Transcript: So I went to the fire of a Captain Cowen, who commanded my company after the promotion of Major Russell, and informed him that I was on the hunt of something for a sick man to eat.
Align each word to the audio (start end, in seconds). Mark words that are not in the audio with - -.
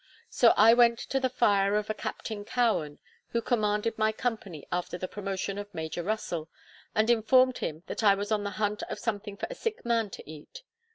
So 0.31 0.55
I 0.57 0.73
went 0.73 0.97
to 0.97 1.19
the 1.19 1.29
fire 1.29 1.75
of 1.75 1.87
a 1.87 1.93
Captain 1.93 2.43
Cowen, 2.43 2.97
who 3.33 3.39
commanded 3.39 3.99
my 3.99 4.11
company 4.11 4.65
after 4.71 4.97
the 4.97 5.07
promotion 5.07 5.59
of 5.59 5.71
Major 5.75 6.01
Russell, 6.01 6.49
and 6.95 7.07
informed 7.07 7.59
him 7.59 7.83
that 7.85 8.01
I 8.03 8.15
was 8.15 8.31
on 8.31 8.43
the 8.43 8.49
hunt 8.57 8.81
of 8.89 8.97
something 8.97 9.37
for 9.37 9.45
a 9.51 9.53
sick 9.53 9.85
man 9.85 10.09
to 10.09 10.27
eat. 10.27 10.63